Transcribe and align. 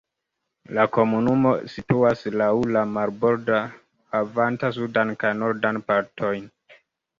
La 0.77 0.85
komunumo 0.95 1.51
situas 1.73 2.23
laŭ 2.43 2.47
la 2.77 2.83
marbordo 2.95 3.61
havanta 4.17 4.75
sudan 4.81 5.15
kaj 5.27 5.37
nordan 5.45 5.81
partojn. 5.93 6.53